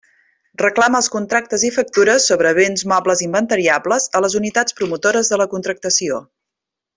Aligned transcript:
Reclama 0.59 1.01
els 1.01 1.09
contractes 1.15 1.65
i 1.69 1.69
factures 1.75 2.25
sobre 2.31 2.53
béns 2.59 2.85
mobles 2.93 3.21
inventariables 3.27 4.09
a 4.21 4.25
les 4.27 4.39
unitats 4.43 4.79
promotores 4.81 5.31
de 5.35 5.41
la 5.43 5.49
contractació. 5.57 6.23